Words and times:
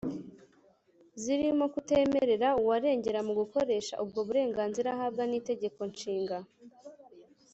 zirimo 1.21 1.65
kutemerera 1.73 2.49
uwarengera 2.61 3.19
mu 3.27 3.33
gukoresha 3.39 3.93
ubwo 4.03 4.19
burenganzira 4.27 4.89
ahabwa 4.95 5.23
n’Itegeko 5.29 5.79
Nshinga 5.91 6.37